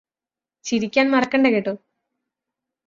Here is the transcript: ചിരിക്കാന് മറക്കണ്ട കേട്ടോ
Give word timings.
ചിരിക്കാന് 0.65 1.09
മറക്കണ്ട 1.09 1.47
കേട്ടോ 1.47 1.73